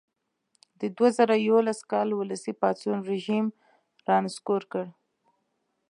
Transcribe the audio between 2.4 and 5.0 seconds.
پاڅون رژیم را نسکور کړ.